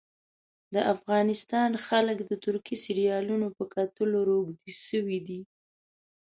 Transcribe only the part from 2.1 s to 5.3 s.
د ترکي سیریالونو په کتلو روږدي سوي